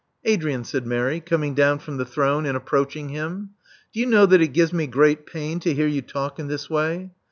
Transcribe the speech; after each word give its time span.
'* 0.17 0.25
Adrian," 0.33 0.63
said 0.63 0.87
Mary, 0.87 1.19
coming 1.19 1.53
down 1.53 1.77
from 1.77 1.97
the 1.97 2.05
throne, 2.05 2.47
and 2.47 2.57
approaching 2.57 3.09
him: 3.09 3.51
do 3.93 3.99
you 3.99 4.07
know 4.07 4.25
that 4.25 4.41
it 4.41 4.47
gives 4.47 4.73
me 4.73 4.87
great 4.87 5.27
pain 5.27 5.59
to 5.59 5.75
hear 5.75 5.85
you 5.85 6.01
talk 6.01 6.39
in 6.39 6.47
this 6.47 6.67
way? 6.71 7.11